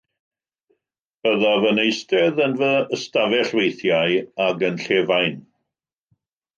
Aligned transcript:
Byddaf 1.27 1.67
yn 1.73 1.81
eistedd 1.83 2.41
yn 2.47 2.57
fy 2.63 2.71
ystafell 2.99 3.55
weithiau 3.61 4.19
ac 4.49 4.69
yn 4.73 4.85
llefain. 4.89 5.41